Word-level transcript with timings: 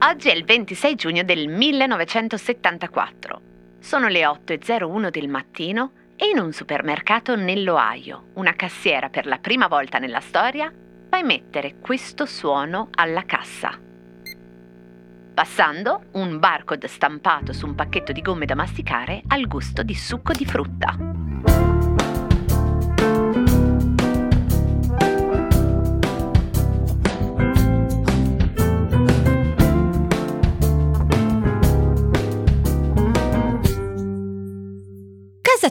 Oggi 0.00 0.28
è 0.28 0.34
il 0.34 0.44
26 0.44 0.94
giugno 0.94 1.22
del 1.22 1.48
1974. 1.48 3.40
Sono 3.80 4.08
le 4.08 4.22
8.01 4.22 5.10
del 5.10 5.28
mattino 5.28 5.92
e 6.16 6.30
in 6.30 6.38
un 6.38 6.52
supermercato 6.52 7.36
nell'Ohio 7.36 8.28
una 8.34 8.54
cassiera 8.54 9.08
per 9.08 9.26
la 9.26 9.38
prima 9.38 9.68
volta 9.68 9.98
nella 9.98 10.20
storia 10.20 10.72
fa 11.08 11.18
emettere 11.18 11.76
questo 11.80 12.26
suono 12.26 12.88
alla 12.94 13.24
cassa. 13.24 13.78
Passando, 15.34 16.06
un 16.12 16.38
barcode 16.38 16.88
stampato 16.88 17.52
su 17.52 17.66
un 17.66 17.74
pacchetto 17.74 18.12
di 18.12 18.20
gomme 18.22 18.46
da 18.46 18.56
masticare 18.56 19.22
al 19.28 19.46
gusto 19.46 19.82
di 19.82 19.94
succo 19.94 20.32
di 20.32 20.44
frutta. 20.44 21.27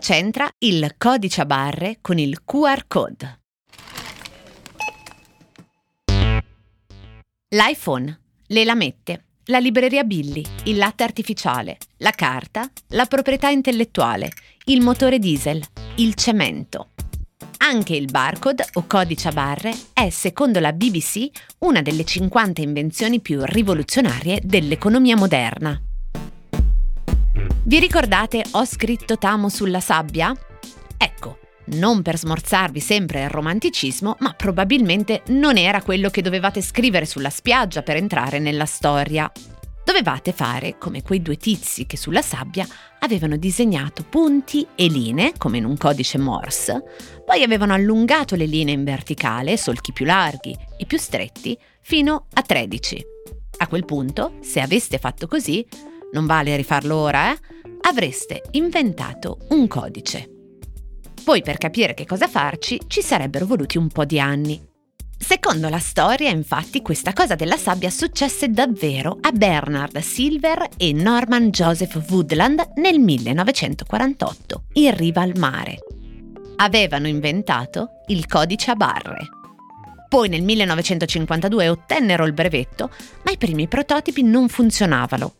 C'entra 0.07 0.49
il 0.59 0.93
codice 0.97 1.41
a 1.41 1.45
barre 1.45 1.97
con 1.99 2.17
il 2.17 2.45
QR 2.45 2.85
code? 2.87 3.39
L'iPhone, 7.49 8.17
le 8.45 8.63
lamette, 8.63 9.25
la 9.47 9.59
libreria 9.59 10.05
Billy, 10.05 10.41
il 10.63 10.77
latte 10.77 11.03
artificiale, 11.03 11.75
la 11.97 12.11
carta, 12.11 12.71
la 12.91 13.05
proprietà 13.05 13.49
intellettuale, 13.49 14.31
il 14.67 14.79
motore 14.79 15.19
diesel, 15.19 15.61
il 15.97 16.13
cemento. 16.15 16.91
Anche 17.57 17.93
il 17.93 18.09
barcode 18.09 18.65
o 18.75 18.85
codice 18.87 19.27
a 19.27 19.33
barre 19.33 19.75
è, 19.91 20.09
secondo 20.09 20.61
la 20.61 20.71
BBC, 20.71 21.27
una 21.65 21.81
delle 21.81 22.05
50 22.05 22.61
invenzioni 22.61 23.19
più 23.19 23.41
rivoluzionarie 23.43 24.39
dell'economia 24.41 25.17
moderna. 25.17 25.81
Vi 27.67 27.79
ricordate 27.79 28.45
Ho 28.51 28.63
scritto 28.63 29.17
Tamo 29.17 29.49
sulla 29.49 29.81
sabbia? 29.81 30.33
Ecco, 30.95 31.39
non 31.75 32.01
per 32.01 32.17
smorzarvi 32.17 32.79
sempre 32.79 33.23
il 33.23 33.29
romanticismo, 33.29 34.15
ma 34.19 34.31
probabilmente 34.31 35.23
non 35.31 35.57
era 35.57 35.81
quello 35.81 36.09
che 36.09 36.21
dovevate 36.21 36.61
scrivere 36.61 37.05
sulla 37.05 37.29
spiaggia 37.29 37.81
per 37.81 37.97
entrare 37.97 38.39
nella 38.39 38.63
storia. 38.65 39.29
Dovevate 39.83 40.31
fare 40.31 40.77
come 40.77 41.01
quei 41.01 41.21
due 41.21 41.35
tizi 41.35 41.85
che 41.85 41.97
sulla 41.97 42.21
sabbia 42.21 42.65
avevano 42.99 43.35
disegnato 43.35 44.05
punti 44.07 44.65
e 44.73 44.87
linee, 44.87 45.33
come 45.37 45.57
in 45.57 45.65
un 45.65 45.75
codice 45.75 46.17
Morse, 46.17 46.81
poi 47.25 47.43
avevano 47.43 47.73
allungato 47.73 48.37
le 48.37 48.45
linee 48.45 48.75
in 48.75 48.85
verticale, 48.85 49.57
solchi 49.57 49.91
più 49.91 50.05
larghi 50.05 50.55
e 50.77 50.85
più 50.85 50.97
stretti, 50.97 51.59
fino 51.81 52.27
a 52.31 52.41
13. 52.41 53.05
A 53.57 53.67
quel 53.67 53.83
punto, 53.83 54.35
se 54.39 54.61
aveste 54.61 54.99
fatto 54.99 55.27
così, 55.27 55.67
non 56.11 56.25
vale 56.25 56.55
rifarlo 56.55 56.95
ora, 56.95 57.31
eh? 57.31 57.39
avreste 57.81 58.43
inventato 58.51 59.39
un 59.49 59.67
codice. 59.67 60.29
Poi 61.23 61.41
per 61.41 61.57
capire 61.57 61.93
che 61.93 62.05
cosa 62.05 62.27
farci 62.27 62.79
ci 62.87 63.01
sarebbero 63.01 63.45
voluti 63.45 63.77
un 63.77 63.89
po' 63.89 64.05
di 64.05 64.19
anni. 64.19 64.65
Secondo 65.19 65.67
la 65.67 65.79
storia, 65.79 66.29
infatti, 66.29 66.81
questa 66.81 67.11
cosa 67.11 67.35
della 67.35 67.57
sabbia 67.57 67.89
successe 67.89 68.49
davvero 68.49 69.17
a 69.19 69.31
Bernard 69.31 69.97
Silver 69.97 70.69
e 70.77 70.93
Norman 70.93 71.49
Joseph 71.49 72.01
Woodland 72.09 72.73
nel 72.75 72.99
1948, 72.99 74.63
in 74.73 74.95
riva 74.95 75.21
al 75.21 75.33
mare. 75.35 75.79
Avevano 76.57 77.07
inventato 77.07 78.03
il 78.07 78.25
codice 78.27 78.71
a 78.71 78.75
barre. 78.75 79.27
Poi 80.07 80.29
nel 80.29 80.43
1952 80.43 81.67
ottennero 81.67 82.25
il 82.25 82.33
brevetto, 82.33 82.89
ma 83.23 83.31
i 83.31 83.37
primi 83.37 83.67
prototipi 83.67 84.23
non 84.23 84.47
funzionavano 84.47 85.33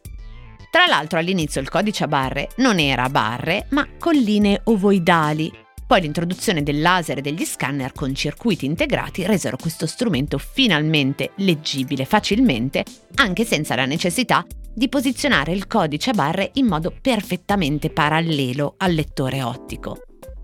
tra 0.70 0.86
l'altro 0.86 1.20
all'inizio 1.20 1.62
il 1.62 1.70
codice 1.70 2.04
a 2.04 2.08
barre 2.08 2.50
non 2.58 2.80
era 2.80 3.04
a 3.04 3.10
barre, 3.10 3.68
ma 3.70 3.88
con 3.98 4.14
linee 4.14 4.62
ovoidali. 4.66 5.52
Poi 5.88 6.02
l'introduzione 6.02 6.64
del 6.64 6.82
laser 6.82 7.20
e 7.20 7.22
degli 7.22 7.46
scanner 7.46 7.94
con 7.94 8.14
circuiti 8.14 8.66
integrati 8.66 9.26
resero 9.26 9.56
questo 9.56 9.88
strumento 9.88 10.38
finalmente 10.38 11.32
leggibile 11.38 12.04
facilmente, 12.04 12.84
anche 13.16 13.46
senza 13.46 13.74
la 13.76 13.86
necessità 13.86 14.46
di 14.74 14.90
posizionare 14.90 15.54
il 15.54 15.66
codice 15.66 16.10
a 16.10 16.14
barre 16.14 16.52
in 16.56 16.68
modo 16.68 16.94
perfettamente 17.02 17.90
parallelo 17.90 18.76
al 18.78 18.94
lettore 18.94 19.42
ottico. 19.42 20.02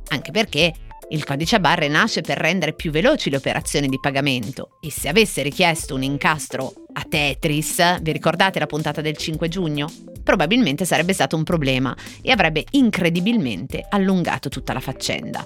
Anche 0.08 0.32
perché 0.32 0.74
il 1.10 1.26
codice 1.26 1.58
a 1.58 1.60
barre 1.60 1.90
nasce 1.90 2.22
per 2.22 2.38
rendere 2.38 2.74
più 2.74 2.90
veloci 2.90 3.30
le 3.30 3.38
operazioni 3.38 3.88
di 3.88 4.00
pagamento 4.00 4.78
e 4.82 4.90
se 4.90 5.10
avesse 5.10 5.44
richiesto 5.44 5.94
un 5.94 6.04
incastro 6.04 6.74
a 6.94 7.06
Tetris, 7.08 8.02
vi 8.02 8.12
ricordate 8.14 8.60
la 8.60 8.66
puntata 8.66 9.02
del 9.02 9.18
5 9.18 9.48
giugno? 9.50 10.13
Probabilmente 10.24 10.86
sarebbe 10.86 11.14
stato 11.14 11.36
un 11.36 11.44
problema 11.44 11.96
e 12.22 12.32
avrebbe 12.32 12.66
incredibilmente 12.72 13.86
allungato 13.90 14.50
tutta 14.50 14.74
la 14.74 14.80
faccenda. 14.80 15.46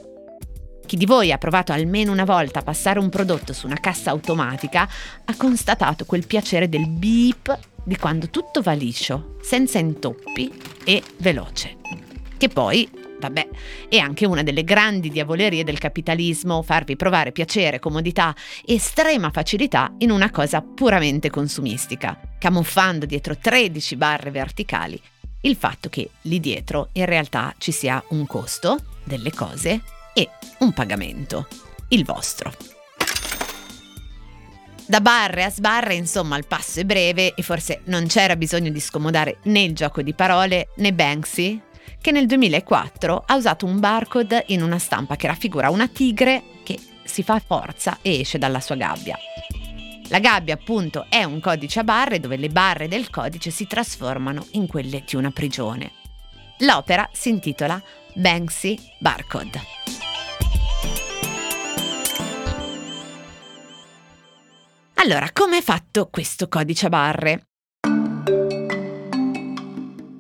Chi 0.86 0.96
di 0.96 1.06
voi 1.06 1.34
ha 1.34 1.38
provato 1.38 1.74
almeno 1.74 2.14
una 2.14 2.24
volta 2.24 2.60
a 2.60 2.64
passare 2.64 3.00
un 3.00 3.10
prodotto 3.10 3.52
su 3.52 3.66
una 3.66 3.80
cassa 3.80 4.12
automatica 4.12 4.88
ha 5.26 5.36
constatato 5.36 6.06
quel 6.06 6.26
piacere 6.26 6.70
del 6.70 6.88
beep 6.88 7.60
di 7.84 7.98
quando 7.98 8.30
tutto 8.30 8.62
va 8.62 8.72
liscio, 8.72 9.36
senza 9.42 9.80
intoppi 9.80 10.52
e 10.86 11.04
veloce. 11.18 11.76
Che 12.38 12.48
poi 12.48 13.06
Vabbè, 13.20 13.50
è 13.90 13.98
anche 13.98 14.28
una 14.28 14.44
delle 14.44 14.64
grandi 14.64 15.10
diavolerie 15.10 15.64
del 15.64 15.80
capitalismo 15.80 16.62
farvi 16.62 16.96
provare 16.96 17.32
piacere, 17.32 17.80
comodità, 17.80 18.36
estrema 18.64 19.32
facilità 19.32 19.96
in 20.00 20.12
una 20.12 20.30
cosa 20.30 20.62
puramente 20.62 21.32
consumistica, 21.32 22.20
camuffando 22.38 23.06
dietro 23.06 23.38
13 23.38 23.96
barre 23.96 24.32
verticali 24.32 25.02
il 25.42 25.56
fatto 25.56 25.90
che 25.90 26.10
lì 26.22 26.40
dietro 26.40 26.90
in 26.94 27.06
realtà 27.06 27.54
ci 27.58 27.72
sia 27.72 28.04
un 28.10 28.26
costo 28.26 28.78
delle 29.04 29.32
cose 29.32 29.82
e 30.14 30.30
un 30.60 30.74
pagamento, 30.74 31.48
il 31.90 32.04
vostro. 32.04 32.52
Da 34.86 35.02
barre 35.02 35.44
a 35.44 35.50
sbarre, 35.50 35.96
insomma, 35.96 36.38
il 36.38 36.48
passo 36.48 36.80
è 36.80 36.86
breve 36.86 37.34
e 37.36 37.42
forse 37.44 37.82
non 37.86 38.08
c'era 38.08 38.36
bisogno 38.36 38.72
di 38.72 38.80
scomodare 38.80 39.40
né 39.44 39.62
il 39.62 39.74
gioco 39.74 40.02
di 40.02 40.14
parole 40.14 40.70
né 40.78 40.94
Banksy 40.94 41.62
che 42.00 42.12
nel 42.12 42.26
2004 42.26 43.24
ha 43.26 43.36
usato 43.36 43.66
un 43.66 43.80
barcode 43.80 44.46
in 44.48 44.62
una 44.62 44.80
stampa 44.80 45.16
che 45.16 45.28
raffigura 45.28 45.70
una 45.70 45.88
tigre 45.88 46.44
che 46.64 46.80
si 47.04 47.22
fa 47.24 47.40
forza 47.40 48.00
e 48.02 48.22
esce 48.22 48.38
dalla 48.38 48.62
sua 48.62 48.76
gabbia. 48.76 49.18
La 50.10 50.20
gabbia 50.20 50.54
appunto 50.54 51.06
è 51.10 51.24
un 51.24 51.42
codice 51.42 51.82
a 51.82 51.84
barre 51.84 52.22
dove 52.22 52.38
le 52.38 52.48
barre 52.48 52.88
del 52.88 53.10
codice 53.10 53.52
si 53.52 53.68
trasformano 53.68 54.46
in 54.52 54.66
quelle 54.66 55.04
di 55.06 55.18
una 55.18 55.32
prigione. 55.32 55.92
L'opera 56.60 57.10
si 57.12 57.30
intitola 57.30 57.82
Banksy 58.14 58.80
Barcode. 59.00 59.62
Allora, 64.96 65.30
come 65.34 65.58
è 65.58 65.62
fatto 65.62 66.08
questo 66.10 66.48
codice 66.48 66.86
a 66.86 66.90
barre? 66.90 67.48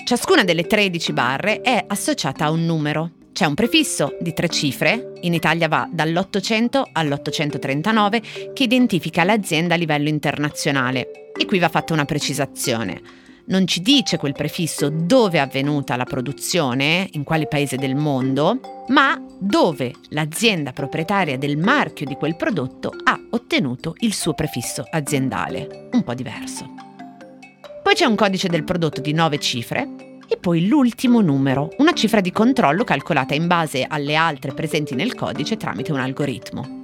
Ciascuna 0.06 0.44
delle 0.44 0.68
13 0.68 1.14
barre 1.14 1.62
è 1.62 1.84
associata 1.88 2.46
a 2.46 2.52
un 2.52 2.66
numero. 2.66 3.16
C'è 3.38 3.46
un 3.46 3.53
prefisso 3.53 4.18
di 4.20 4.34
tre 4.34 4.50
cifre, 4.50 5.14
in 5.22 5.36
Italia 5.36 5.68
va 5.68 5.88
dall'800 5.92 6.81
all'839, 6.92 8.52
che 8.52 8.64
identifica 8.64 9.24
l'azienda 9.24 9.75
a 9.75 9.78
livello 9.78 10.09
internazionale. 10.09 11.31
E 11.38 11.46
qui 11.46 11.59
va 11.59 11.70
fatta 11.70 11.94
una 11.94 12.06
precisazione. 12.06 13.00
Non 13.46 13.68
ci 13.68 13.81
dice 13.81 14.18
quel 14.18 14.34
prefisso 14.34 14.90
dove 14.90 15.38
è 15.38 15.42
avvenuta 15.42 15.96
la 15.96 16.06
produzione, 16.06 17.08
in 17.12 17.24
quale 17.24 17.46
paese 17.46 17.75
del 17.75 17.94
mondo, 17.94 18.86
ma 18.88 19.24
dove 19.38 19.94
l'azienda 20.09 20.72
proprietaria 20.72 21.38
del 21.38 21.58
marchio 21.58 22.08
di 22.08 22.16
quel 22.16 22.36
prodotto 22.36 22.92
ha 23.04 23.19
ottenuto 23.30 23.94
il 24.00 24.16
suo 24.16 24.34
prefisso 24.34 24.84
aziendale. 24.90 25.90
Un 25.92 26.04
po' 26.04 26.16
diverso. 26.16 26.66
Poi 27.83 27.94
c'è 27.94 28.06
un 28.06 28.16
codice 28.16 28.48
del 28.48 28.63
prodotto 28.63 29.00
di 29.00 29.13
9 29.13 29.38
cifre 29.38 30.06
e 30.27 30.38
poi 30.38 30.68
l'ultimo 30.68 31.21
numero, 31.21 31.69
una 31.77 31.94
cifra 31.94 32.21
di 32.21 32.31
controllo 32.31 32.83
calcolata 32.83 33.33
in 33.33 33.47
base 33.47 33.85
alle 33.88 34.15
altre 34.15 34.53
presenti 34.53 34.95
nel 34.95 35.15
codice 35.15 35.57
tramite 35.57 35.91
un 35.91 36.00
algoritmo. 36.00 36.77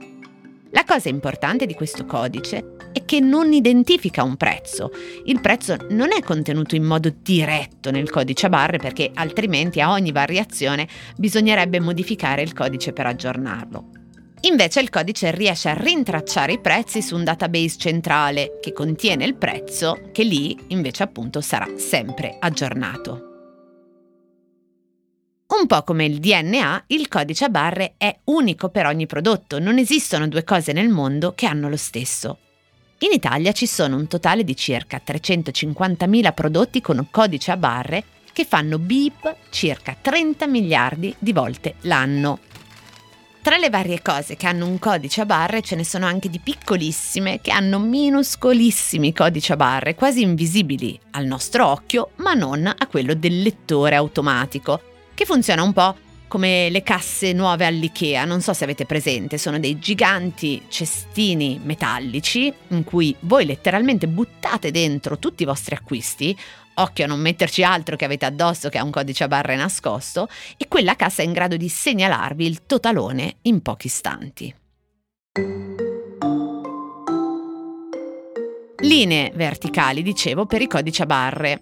La 0.72 0.86
cosa 0.86 1.07
importante 1.07 1.68
di 1.68 1.75
questo 1.75 2.06
codice 2.06 2.78
è 2.94 3.06
che 3.06 3.19
non 3.19 3.54
identifica 3.54 4.24
un 4.24 4.38
prezzo. 4.38 4.90
Il 5.25 5.40
prezzo 5.40 5.78
non 5.92 6.12
è 6.12 6.22
contenuto 6.24 6.75
in 6.75 6.84
modo 6.84 7.13
diretto 7.22 7.92
nel 7.92 8.10
codice 8.10 8.48
a 8.48 8.50
barre 8.50 8.78
perché 8.78 9.12
altrimenti 9.13 9.81
a 9.81 9.92
ogni 9.92 10.12
variazione 10.12 10.88
bisognerebbe 11.16 11.80
modificare 11.80 12.42
il 12.42 12.54
codice 12.54 12.92
per 12.92 13.06
aggiornarlo. 13.06 13.89
Invece 14.42 14.81
il 14.81 14.89
codice 14.89 15.31
riesce 15.31 15.69
a 15.69 15.74
rintracciare 15.74 16.54
i 16.54 16.60
prezzi 16.60 17.01
su 17.01 17.16
un 17.16 17.24
database 17.24 17.78
centrale 17.78 18.57
che 18.60 18.74
contiene 18.74 19.25
il 19.25 19.36
prezzo 19.36 20.10
che 20.12 20.24
lì 20.24 20.57
invece 20.69 21.04
appunto 21.04 21.39
sarà 21.39 21.68
sempre 21.78 22.38
aggiornato. 22.39 23.33
Un 25.63 25.69
po' 25.69 25.83
come 25.83 26.04
il 26.04 26.19
DNA, 26.19 26.83
il 26.88 27.07
codice 27.07 27.45
a 27.45 27.50
barre 27.50 27.94
è 27.95 28.13
unico 28.25 28.68
per 28.68 28.86
ogni 28.86 29.06
prodotto, 29.06 29.60
non 29.60 29.77
esistono 29.77 30.27
due 30.27 30.44
cose 30.44 30.74
nel 30.74 30.89
mondo 30.89 31.31
che 31.36 31.45
hanno 31.45 31.69
lo 31.69 31.77
stesso. 31.77 32.38
In 32.98 33.13
Italia 33.13 33.54
ci 33.54 33.65
sono 33.65 33.95
un 33.95 34.07
totale 34.07 34.44
di 34.44 34.57
circa 34.57 35.01
350.000 35.01 36.33
prodotti 36.33 36.81
con 36.81 37.07
codice 37.10 37.51
a 37.51 37.56
barre 37.56 38.04
che 38.33 38.44
fanno 38.44 38.77
beep 38.77 39.38
circa 39.51 39.95
30 40.00 40.48
miliardi 40.48 41.15
di 41.18 41.31
volte 41.31 41.75
l'anno. 41.83 42.39
Tra 43.42 43.56
le 43.56 43.69
varie 43.69 44.01
cose 44.01 44.36
che 44.36 44.48
hanno 44.48 44.68
un 44.68 44.77
codice 44.80 45.21
a 45.21 45.25
barre 45.25 45.62
ce 45.62 45.77
ne 45.77 45.86
sono 45.86 46.06
anche 46.06 46.30
di 46.30 46.39
piccolissime 46.39 47.39
che 47.39 47.51
hanno 47.51 47.80
minuscolissimi 47.80 49.13
codici 49.13 49.54
a 49.54 49.56
barre, 49.56 49.95
quasi 49.95 50.24
invisibili 50.24 51.00
al 51.12 51.24
nostro 51.24 51.68
occhio, 51.68 52.10
ma 52.18 52.33
non 52.33 52.68
a 52.68 52.88
quello 52.88 53.13
del 53.13 53.42
lettore 53.42 53.95
automatico, 53.95 54.92
che 55.13 55.25
funziona 55.25 55.63
un 55.63 55.74
po' 55.74 55.95
come 56.27 56.71
le 56.71 56.81
casse 56.81 57.31
nuove 57.31 57.65
all'IKEA, 57.65 58.25
non 58.25 58.42
so 58.42 58.54
se 58.54 58.63
avete 58.63 58.88
presente, 58.88 59.38
sono 59.38 59.60
dei 59.60 59.77
giganti 59.77 60.63
cestini 60.68 61.60
metallici 61.63 62.51
in 62.69 62.83
cui 62.83 63.15
voi 63.19 63.45
letteralmente 63.45 64.07
buttate 64.07 64.71
dentro 64.71 65.19
tutti 65.19 65.44
i 65.44 65.45
vostri 65.45 65.75
acquisti, 65.75 66.36
occhio 66.75 67.04
a 67.06 67.07
non 67.07 67.19
metterci 67.19 67.63
altro 67.63 67.95
che 67.95 68.06
avete 68.06 68.25
addosso 68.25 68.69
che 68.69 68.80
ha 68.80 68.83
un 68.83 68.89
codice 68.89 69.25
a 69.25 69.27
barre 69.27 69.56
nascosto, 69.56 70.27
e 70.57 70.68
quella 70.68 70.95
cassa 70.95 71.21
è 71.21 71.25
in 71.25 71.33
grado 71.33 71.56
di 71.56 71.69
segnalarvi 71.69 72.45
il 72.48 72.65
totalone 72.65 73.36
in 73.44 73.62
pochi 73.62 73.86
istanti. 73.86 74.56
Linee 78.80 79.31
verticali, 79.36 80.01
dicevo, 80.01 80.48
per 80.48 80.62
i 80.62 80.68
codici 80.68 81.04
a 81.04 81.06
barre. 81.06 81.62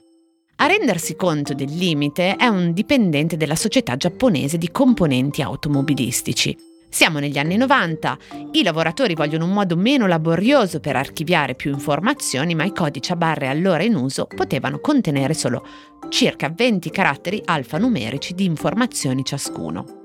A 0.62 0.68
rendersi 0.68 1.16
conto 1.16 1.56
del 1.56 1.76
limite 1.76 2.36
è 2.36 2.46
un 2.46 2.72
dipendente 2.72 3.36
della 3.36 3.56
società 3.56 3.98
giapponese 3.98 4.60
di 4.60 4.70
componenti 4.70 5.42
automobilistici. 5.42 6.56
Siamo 6.88 7.18
negli 7.18 7.40
anni 7.40 7.58
90, 7.58 8.18
i 8.52 8.62
lavoratori 8.62 9.16
vogliono 9.16 9.46
un 9.46 9.54
modo 9.54 9.76
meno 9.76 10.06
laborioso 10.06 10.80
per 10.80 10.96
archiviare 10.96 11.56
più 11.56 11.72
informazioni, 11.72 12.54
ma 12.54 12.64
i 12.64 12.74
codici 12.74 13.12
a 13.12 13.16
barre 13.16 13.48
allora 13.48 13.82
in 13.82 13.96
uso 13.96 14.28
potevano 14.28 14.80
contenere 14.80 15.34
solo 15.34 15.66
circa 16.10 16.54
20 16.56 16.92
caratteri 16.92 17.42
alfanumerici 17.44 18.36
di 18.36 18.46
informazioni 18.46 19.26
ciascuno. 19.26 20.04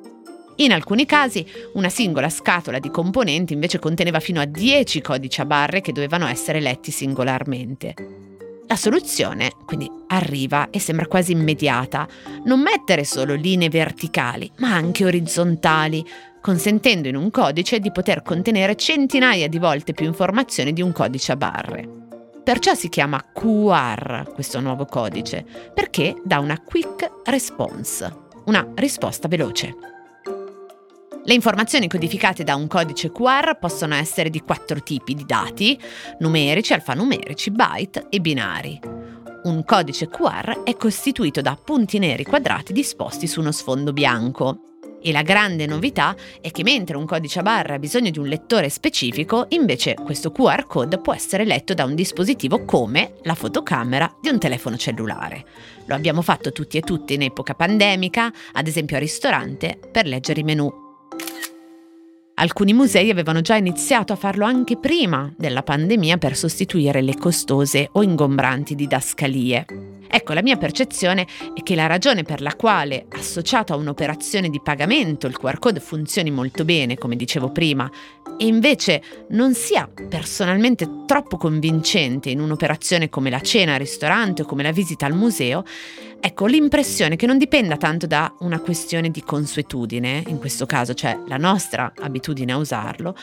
In 0.56 0.72
alcuni 0.72 1.04
casi 1.04 1.44
una 1.74 1.90
singola 1.90 2.30
scatola 2.30 2.78
di 2.78 2.90
componenti 2.90 3.52
invece 3.52 3.78
conteneva 3.78 4.20
fino 4.20 4.40
a 4.40 4.46
10 4.46 5.02
codici 5.02 5.42
a 5.42 5.44
barre 5.44 5.82
che 5.82 5.92
dovevano 5.92 6.26
essere 6.26 6.60
letti 6.60 6.90
singolarmente. 6.90 8.25
La 8.68 8.76
soluzione 8.76 9.52
quindi 9.64 9.88
arriva 10.08 10.70
e 10.70 10.80
sembra 10.80 11.06
quasi 11.06 11.32
immediata, 11.32 12.06
non 12.44 12.60
mettere 12.60 13.04
solo 13.04 13.34
linee 13.34 13.68
verticali, 13.68 14.50
ma 14.58 14.74
anche 14.74 15.04
orizzontali, 15.04 16.04
consentendo 16.40 17.06
in 17.08 17.16
un 17.16 17.30
codice 17.30 17.78
di 17.78 17.92
poter 17.92 18.22
contenere 18.22 18.76
centinaia 18.76 19.48
di 19.48 19.58
volte 19.58 19.92
più 19.92 20.06
informazioni 20.06 20.72
di 20.72 20.82
un 20.82 20.92
codice 20.92 21.32
a 21.32 21.36
barre. 21.36 21.88
Perciò 22.42 22.74
si 22.74 22.88
chiama 22.88 23.24
QR 23.32 24.30
questo 24.32 24.60
nuovo 24.60 24.84
codice, 24.84 25.44
perché 25.72 26.14
dà 26.24 26.38
una 26.38 26.60
quick 26.60 27.22
response, 27.24 28.12
una 28.46 28.66
risposta 28.74 29.28
veloce. 29.28 29.95
Le 31.26 31.34
informazioni 31.34 31.88
codificate 31.88 32.44
da 32.44 32.54
un 32.54 32.68
codice 32.68 33.10
QR 33.10 33.58
possono 33.58 33.96
essere 33.96 34.30
di 34.30 34.42
quattro 34.42 34.80
tipi 34.80 35.12
di 35.12 35.24
dati, 35.26 35.76
numerici, 36.20 36.72
alfanumerici, 36.72 37.50
byte 37.50 38.06
e 38.10 38.20
binari. 38.20 38.78
Un 39.42 39.64
codice 39.64 40.06
QR 40.06 40.62
è 40.62 40.76
costituito 40.76 41.40
da 41.40 41.58
punti 41.60 41.98
neri 41.98 42.22
quadrati 42.22 42.72
disposti 42.72 43.26
su 43.26 43.40
uno 43.40 43.50
sfondo 43.50 43.92
bianco. 43.92 44.60
E 45.02 45.10
la 45.10 45.22
grande 45.22 45.66
novità 45.66 46.14
è 46.40 46.52
che 46.52 46.62
mentre 46.62 46.96
un 46.96 47.06
codice 47.06 47.40
a 47.40 47.42
barre 47.42 47.74
ha 47.74 47.80
bisogno 47.80 48.10
di 48.10 48.20
un 48.20 48.28
lettore 48.28 48.68
specifico, 48.68 49.46
invece 49.48 49.94
questo 49.94 50.30
QR 50.30 50.64
code 50.68 50.98
può 50.98 51.12
essere 51.12 51.44
letto 51.44 51.74
da 51.74 51.82
un 51.82 51.96
dispositivo 51.96 52.64
come 52.64 53.14
la 53.24 53.34
fotocamera 53.34 54.16
di 54.20 54.28
un 54.28 54.38
telefono 54.38 54.76
cellulare. 54.76 55.44
Lo 55.86 55.96
abbiamo 55.96 56.22
fatto 56.22 56.52
tutti 56.52 56.76
e 56.76 56.82
tutte 56.82 57.14
in 57.14 57.22
epoca 57.22 57.54
pandemica, 57.54 58.32
ad 58.52 58.68
esempio 58.68 58.94
al 58.94 59.02
ristorante, 59.02 59.76
per 59.90 60.06
leggere 60.06 60.38
i 60.38 60.44
menu 60.44 60.84
Alcuni 62.38 62.74
musei 62.74 63.08
avevano 63.08 63.40
già 63.40 63.56
iniziato 63.56 64.12
a 64.12 64.16
farlo 64.16 64.44
anche 64.44 64.76
prima 64.76 65.32
della 65.38 65.62
pandemia 65.62 66.18
per 66.18 66.36
sostituire 66.36 67.00
le 67.00 67.16
costose 67.16 67.88
o 67.92 68.02
ingombranti 68.02 68.74
didascalie. 68.74 69.95
Ecco, 70.16 70.32
la 70.32 70.40
mia 70.40 70.56
percezione 70.56 71.26
è 71.52 71.62
che 71.62 71.74
la 71.74 71.86
ragione 71.86 72.22
per 72.22 72.40
la 72.40 72.54
quale, 72.56 73.04
associato 73.10 73.74
a 73.74 73.76
un'operazione 73.76 74.48
di 74.48 74.62
pagamento, 74.62 75.26
il 75.26 75.36
QR 75.36 75.58
code 75.58 75.78
funzioni 75.78 76.30
molto 76.30 76.64
bene, 76.64 76.96
come 76.96 77.16
dicevo 77.16 77.50
prima, 77.50 77.86
e 78.38 78.46
invece 78.46 79.02
non 79.28 79.52
sia 79.52 79.86
personalmente 80.08 81.04
troppo 81.04 81.36
convincente 81.36 82.30
in 82.30 82.40
un'operazione 82.40 83.10
come 83.10 83.28
la 83.28 83.42
cena 83.42 83.74
al 83.74 83.80
ristorante 83.80 84.40
o 84.40 84.46
come 84.46 84.62
la 84.62 84.72
visita 84.72 85.04
al 85.04 85.12
museo, 85.12 85.64
ecco 86.18 86.46
l'impressione 86.46 87.16
che 87.16 87.26
non 87.26 87.36
dipenda 87.36 87.76
tanto 87.76 88.06
da 88.06 88.34
una 88.38 88.60
questione 88.60 89.10
di 89.10 89.20
consuetudine, 89.20 90.24
in 90.28 90.38
questo 90.38 90.64
caso, 90.64 90.94
cioè 90.94 91.18
la 91.26 91.36
nostra 91.36 91.92
abitudine 91.94 92.52
a 92.52 92.56
usarlo, 92.56 93.14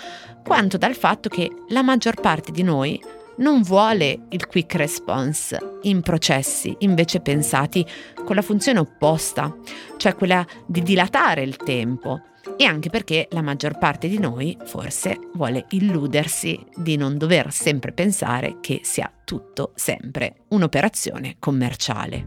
quanto 0.43 0.77
dal 0.77 0.93
fatto 0.93 1.27
che 1.27 1.49
la 1.69 1.81
maggior 1.81 2.21
parte 2.21 2.51
di 2.51 2.61
noi 2.61 3.01
non 3.37 3.61
vuole 3.61 4.25
il 4.29 4.47
quick 4.47 4.75
response 4.75 5.57
in 5.83 6.01
processi 6.01 6.75
invece 6.79 7.19
pensati 7.19 7.85
con 8.23 8.35
la 8.35 8.41
funzione 8.41 8.79
opposta, 8.79 9.55
cioè 9.97 10.15
quella 10.15 10.45
di 10.65 10.81
dilatare 10.81 11.41
il 11.41 11.57
tempo. 11.57 12.21
E 12.57 12.65
anche 12.65 12.89
perché 12.89 13.27
la 13.31 13.41
maggior 13.41 13.77
parte 13.77 14.09
di 14.09 14.19
noi 14.19 14.57
forse 14.65 15.17
vuole 15.33 15.65
illudersi 15.69 16.59
di 16.75 16.97
non 16.97 17.17
dover 17.17 17.51
sempre 17.53 17.93
pensare 17.93 18.57
che 18.59 18.81
sia 18.83 19.11
tutto 19.23 19.71
sempre 19.75 20.43
un'operazione 20.49 21.37
commerciale, 21.39 22.25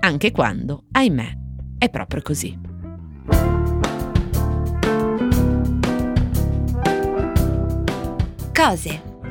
anche 0.00 0.32
quando, 0.32 0.84
ahimè, 0.90 1.38
è 1.78 1.88
proprio 1.88 2.20
così. 2.20 2.58
Cose 8.52 9.13